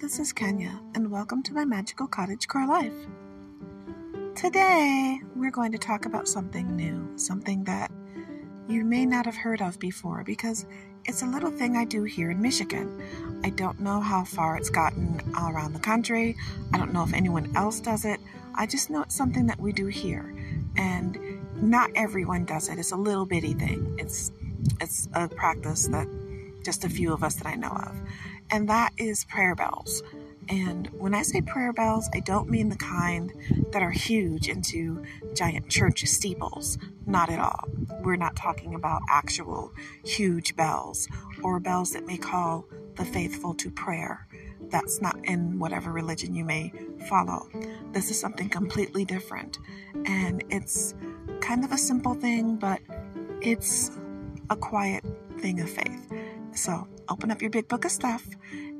[0.00, 2.94] this is Kenya, and welcome to my magical cottage core life.
[4.34, 7.92] Today, we're going to talk about something new, something that
[8.66, 10.64] you may not have heard of before because
[11.04, 13.40] it's a little thing I do here in Michigan.
[13.44, 16.34] I don't know how far it's gotten all around the country.
[16.72, 18.20] I don't know if anyone else does it.
[18.54, 20.34] I just know it's something that we do here.
[20.78, 21.18] And
[21.56, 22.78] not everyone does it.
[22.78, 23.96] It's a little bitty thing.
[23.98, 24.32] It's
[24.80, 26.08] it's a practice that
[26.64, 28.00] just a few of us that I know of
[28.50, 30.02] and that is prayer bells.
[30.48, 33.32] And when I say prayer bells, I don't mean the kind
[33.70, 35.04] that are huge into
[35.34, 36.76] giant church steeples.
[37.06, 37.68] Not at all.
[38.02, 39.72] We're not talking about actual
[40.04, 41.06] huge bells
[41.42, 44.26] or bells that may call the faithful to prayer.
[44.70, 46.72] That's not in whatever religion you may
[47.08, 47.48] follow.
[47.92, 49.58] This is something completely different.
[50.04, 50.94] And it's
[51.40, 52.80] kind of a simple thing, but
[53.40, 53.92] it's
[54.48, 55.04] a quiet
[55.38, 56.12] thing of faith.
[56.54, 58.24] So open up your big book of stuff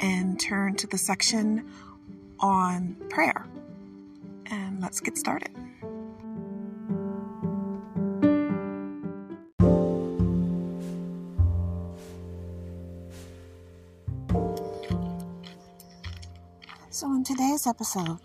[0.00, 1.70] and turn to the section
[2.40, 3.46] on prayer.
[4.46, 5.50] And let's get started.
[16.90, 18.18] So, in today's episode,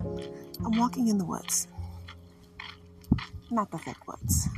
[0.00, 1.68] I'm walking in the woods.
[3.50, 4.48] Not the thick woods.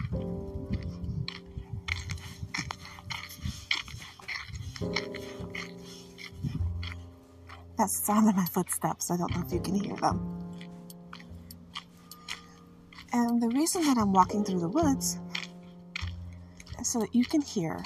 [7.84, 9.10] That's sound of my footsteps.
[9.10, 10.42] I don't know if you can hear them.
[13.12, 15.18] And the reason that I'm walking through the woods
[16.80, 17.84] is so that you can hear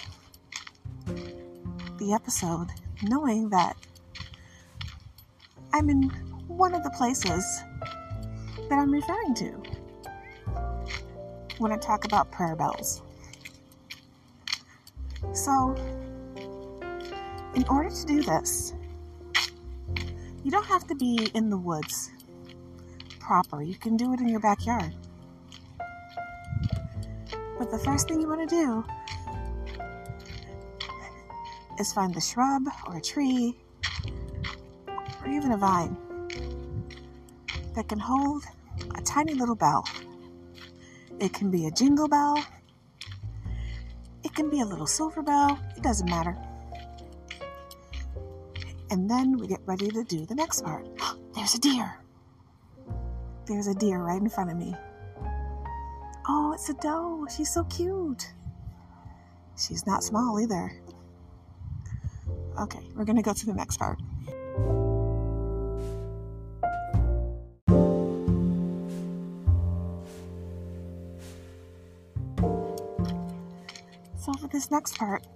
[1.98, 2.68] the episode
[3.02, 3.76] knowing that
[5.72, 6.02] I'm in
[6.46, 7.64] one of the places
[8.68, 9.50] that I'm referring to
[11.58, 13.02] when I talk about prayer bells.
[15.32, 15.74] So,
[17.56, 18.74] in order to do this,
[20.44, 22.10] you don't have to be in the woods
[23.20, 23.62] proper.
[23.62, 24.94] You can do it in your backyard.
[27.58, 28.84] But the first thing you want to do
[31.78, 33.56] is find the shrub or a tree
[35.22, 35.96] or even a vine
[37.74, 38.44] that can hold
[38.96, 39.84] a tiny little bell.
[41.20, 42.42] It can be a jingle bell,
[44.24, 46.36] it can be a little silver bell, it doesn't matter.
[48.90, 50.88] And then we get ready to do the next part.
[51.34, 52.00] There's a deer.
[53.46, 54.74] There's a deer right in front of me.
[56.28, 57.26] Oh, it's a doe.
[57.34, 58.32] She's so cute.
[59.56, 60.72] She's not small either.
[62.60, 63.98] Okay, we're going to go to the next part.
[74.18, 75.26] So, for this next part,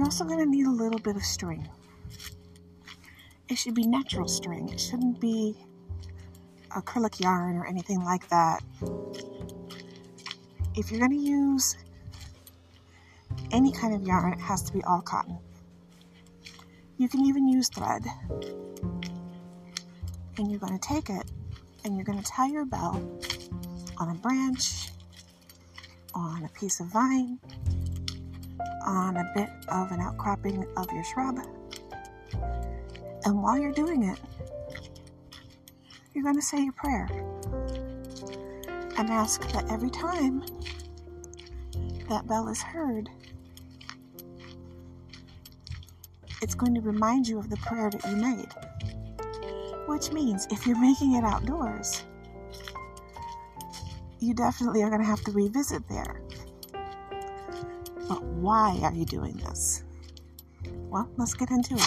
[0.00, 1.68] you're also going to need a little bit of string.
[3.50, 4.70] It should be natural string.
[4.70, 5.54] It shouldn't be
[6.70, 8.62] acrylic yarn or anything like that.
[10.74, 11.76] If you're going to use
[13.50, 15.38] any kind of yarn, it has to be all cotton.
[16.96, 18.02] You can even use thread.
[20.38, 21.30] And you're going to take it
[21.84, 23.06] and you're going to tie your bell
[23.98, 24.92] on a branch,
[26.14, 27.38] on a piece of vine,
[28.84, 31.38] on a bit of an outcropping of your shrub.
[33.24, 34.18] And while you're doing it,
[36.14, 37.08] you're going to say your prayer
[38.98, 40.42] and ask that every time
[42.08, 43.08] that bell is heard,
[46.42, 48.48] it's going to remind you of the prayer that you made.
[49.86, 52.04] Which means if you're making it outdoors,
[54.20, 56.20] you definitely are going to have to revisit there
[58.10, 59.84] but why are you doing this?
[60.88, 61.80] Well, let's get into it.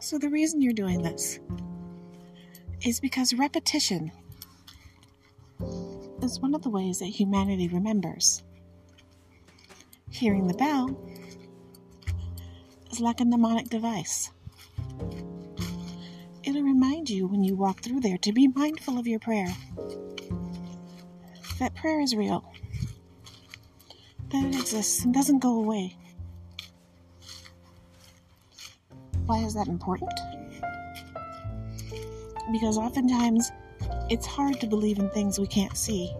[0.00, 1.38] So, the reason you're doing this
[2.84, 4.10] is because repetition
[6.20, 8.42] is one of the ways that humanity remembers.
[10.10, 10.98] Hearing the bell
[12.96, 14.30] is like a mnemonic device.
[16.44, 19.54] It'll remind you when you walk through there to be mindful of your prayer.
[21.58, 22.50] That prayer is real.
[24.30, 25.94] That it exists and doesn't go away.
[29.26, 30.12] Why is that important?
[32.50, 33.52] Because oftentimes
[34.08, 36.14] it's hard to believe in things we can't see,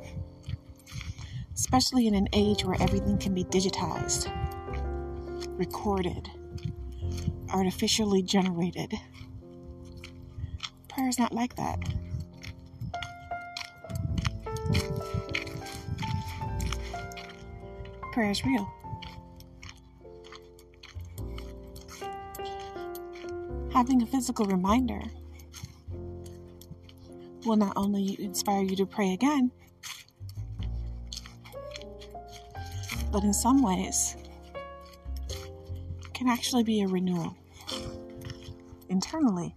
[1.55, 4.31] especially in an age where everything can be digitized,
[5.59, 6.29] recorded,
[7.51, 8.93] artificially generated.
[10.89, 11.79] prayer is not like that.
[18.13, 18.67] Prayer is real.
[23.73, 25.03] Having a physical reminder
[27.45, 29.51] will not only inspire you to pray again,
[33.13, 34.17] but in some ways
[36.17, 37.37] can actually be a renewal
[38.89, 39.55] internally.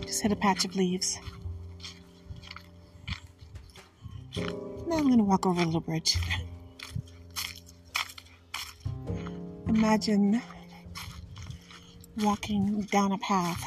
[0.00, 1.18] Just hit a patch of leaves.
[5.28, 6.16] Walk over a little bridge.
[9.68, 10.40] Imagine
[12.16, 13.62] walking down a path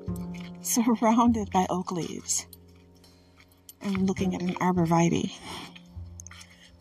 [0.60, 2.46] surrounded by oak leaves
[3.80, 5.32] and looking at an arborvitae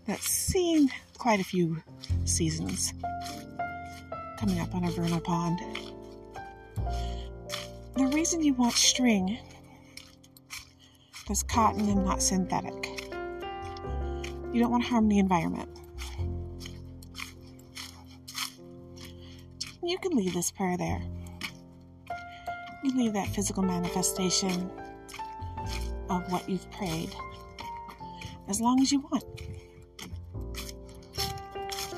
[0.08, 1.78] that's seen quite a few
[2.26, 2.96] seasons
[4.40, 5.60] coming up on a vernal pond.
[7.96, 9.38] The reason you want string
[11.30, 12.97] is cotton and not synthetic.
[14.54, 15.70] You don't want to harm the environment.
[19.84, 21.02] You can leave this prayer there.
[22.84, 24.70] You leave that physical manifestation
[26.10, 27.10] of what you've prayed
[28.48, 29.24] as long as you want.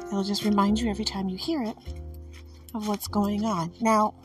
[0.08, 1.78] It'll just remind you every time you hear it
[2.74, 3.72] of what's going on.
[3.80, 4.16] Now,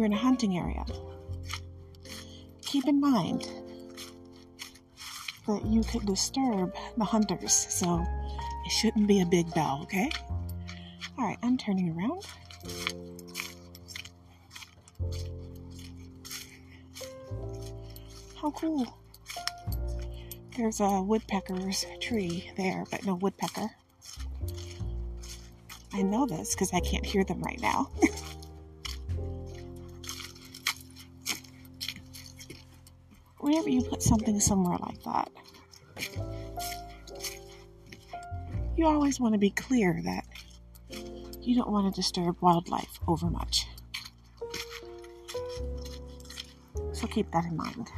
[0.00, 0.82] you're in a hunting area,
[2.62, 3.46] keep in mind
[5.46, 8.02] that you could disturb the hunters, so
[8.64, 10.08] it shouldn't be a big bell, okay?
[11.18, 12.24] Alright, I'm turning around.
[18.40, 18.86] How cool.
[20.56, 23.68] There's a woodpecker's tree there, but no woodpecker.
[25.92, 27.90] I know this because I can't hear them right now.
[33.50, 35.28] Whenever you put something somewhere like that,
[38.76, 40.24] you always want to be clear that
[41.42, 43.66] you don't want to disturb wildlife over much.
[46.92, 47.90] So keep that in mind.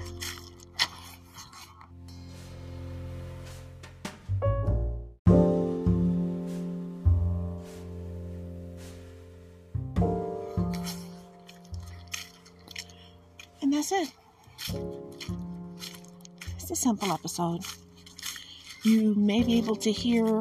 [13.61, 14.22] And that's it.
[16.73, 17.61] A simple episode.
[18.83, 20.39] You may be able to hear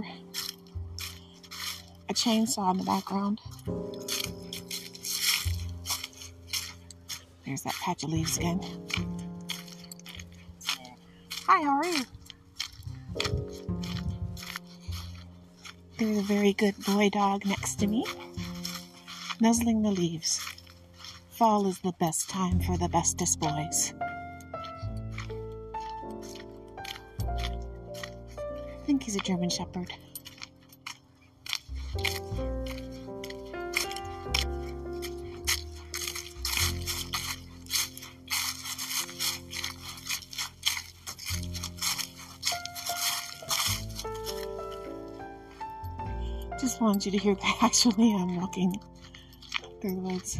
[2.08, 3.42] a chainsaw in the background.
[7.46, 8.62] There's that patch of leaves again.
[11.48, 12.06] Hi, how are you?
[15.98, 18.06] There's a very good boy dog next to me,
[19.42, 20.40] nuzzling the leaves.
[21.32, 23.94] Fall is the best time for the bestest boys.
[29.02, 29.94] Think he's a German Shepherd.
[46.60, 48.80] Just wanted you to hear that actually I'm walking
[49.82, 50.40] through the woods.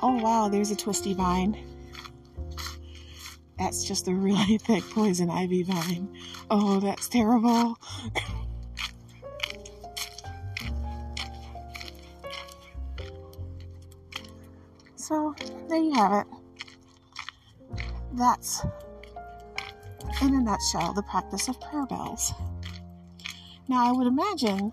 [0.00, 1.58] Oh wow, there's a twisty vine.
[3.58, 6.08] That's just a really thick poison ivy vine.
[6.50, 7.78] Oh, that's terrible.
[14.96, 15.34] so,
[15.68, 16.26] there you have it.
[18.14, 18.62] That's,
[20.20, 22.32] in a nutshell, the practice of prayer bells.
[23.68, 24.70] Now, I would imagine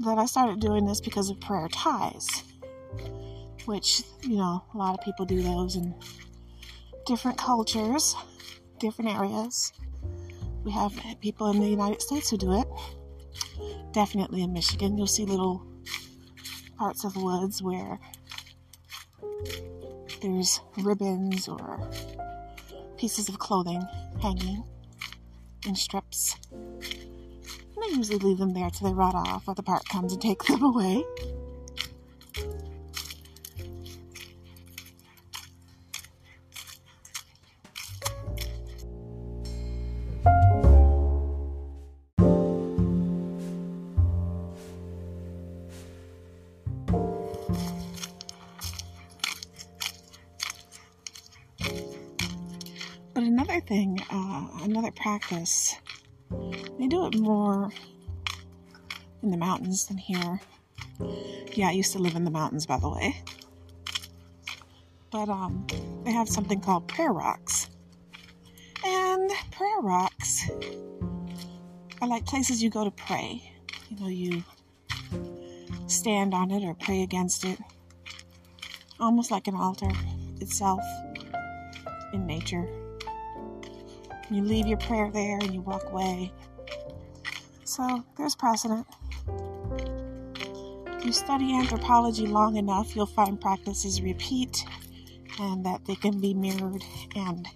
[0.00, 2.42] that I started doing this because of prayer ties,
[3.64, 5.94] which, you know, a lot of people do those in
[7.06, 8.14] different cultures,
[8.84, 9.72] different areas.
[10.62, 12.68] We have people in the United States who do it.
[13.92, 15.64] Definitely in Michigan, you'll see little
[16.76, 17.98] parts of the woods where
[20.20, 21.88] there's ribbons or
[22.98, 23.82] pieces of clothing
[24.20, 24.62] hanging
[25.66, 26.36] in strips.
[26.52, 30.20] And I usually leave them there till they rot off or the park comes and
[30.20, 31.02] takes them away.
[53.66, 55.76] Thing, uh, another practice,
[56.78, 57.70] they do it more
[59.22, 60.40] in the mountains than here.
[61.54, 63.22] Yeah, I used to live in the mountains, by the way.
[65.10, 65.66] But um,
[66.04, 67.68] they have something called prayer rocks.
[68.84, 70.50] And prayer rocks
[72.02, 73.52] are like places you go to pray.
[73.88, 74.44] You know, you
[75.86, 77.58] stand on it or pray against it.
[79.00, 79.90] Almost like an altar
[80.40, 80.80] itself
[82.12, 82.83] in nature.
[84.30, 86.32] You leave your prayer there and you walk away.
[87.64, 88.86] So there's precedent.
[90.86, 94.64] If you study anthropology long enough, you'll find practices repeat
[95.38, 97.48] and that they can be mirrored and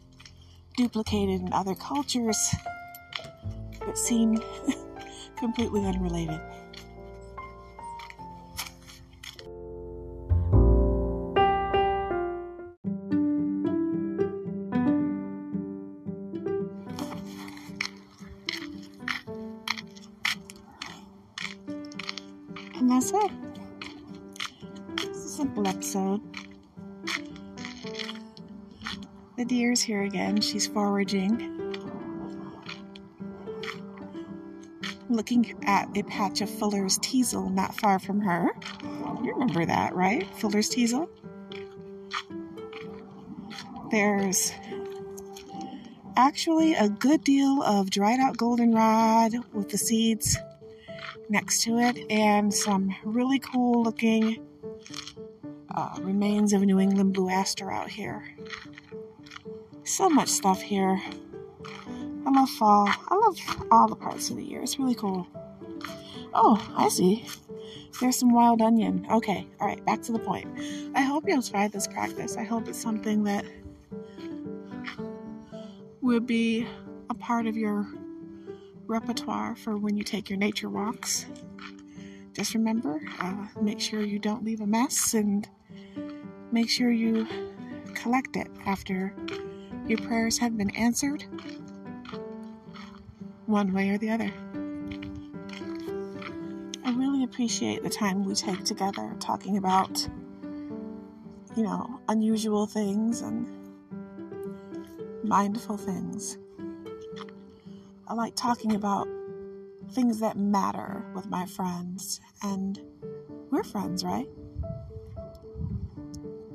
[0.77, 2.55] duplicated in other cultures
[3.87, 4.43] that seem
[5.37, 6.41] completely unrelated.
[23.11, 23.33] That's it.
[25.03, 26.21] It's a simple episode.
[29.37, 30.41] The deer's here again.
[30.41, 31.55] She's foraging.
[35.09, 38.51] Looking at a patch of Fuller's teasel not far from her.
[39.23, 40.27] You remember that, right?
[40.37, 41.09] Fuller's teasel?
[43.91, 44.53] There's
[46.17, 50.37] actually a good deal of dried out goldenrod with the seeds
[51.29, 54.45] next to it and some really cool looking
[55.75, 58.25] uh, remains of New England blue aster out here.
[59.85, 61.01] So much stuff here.
[62.27, 62.89] I love fall.
[62.89, 64.63] I love all the parts of the year.
[64.63, 65.27] It's really cool.
[66.35, 67.25] Oh, I see.
[68.01, 69.07] There's some wild onion.
[69.11, 70.47] Okay, all right, back to the point.
[70.95, 72.37] I hope you'll try this practice.
[72.37, 73.45] I hope it's something that
[76.01, 76.67] would be
[77.11, 77.87] a part of your
[78.89, 81.27] repertoire for when you take your nature walks.
[82.33, 85.49] Just remember, uh, make sure you don't leave a mess and
[86.51, 87.27] make sure you
[87.95, 89.15] collect it after
[89.87, 91.25] your prayers have been answered,
[93.47, 94.33] one way or the other.
[96.85, 100.09] I really appreciate the time we take together talking about,
[101.57, 103.47] you know, unusual things and
[105.25, 106.39] mindful things.
[108.11, 109.07] I like talking about
[109.91, 112.81] things that matter with my friends, and
[113.51, 114.27] we're friends, right?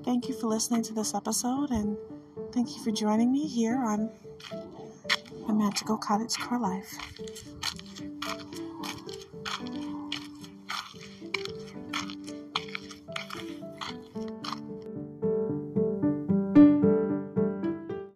[0.04, 1.96] Thank you for listening to this episode, and
[2.54, 4.10] thank you for joining me here on
[5.48, 6.98] a magical cottage core life.